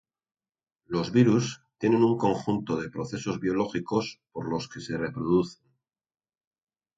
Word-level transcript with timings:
Los 0.87 1.11
virus 1.11 1.61
tienen 1.77 2.01
un 2.03 2.17
conjunto 2.17 2.75
de 2.77 2.89
procesos 2.89 3.39
biológicos 3.39 4.19
por 4.31 4.49
los 4.49 4.67
que 4.67 4.79
se 4.81 4.97
reproducen. 4.97 5.63